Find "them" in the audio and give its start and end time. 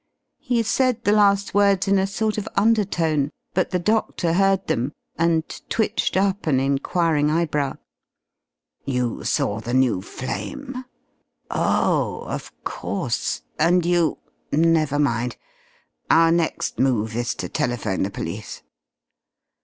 4.65-4.93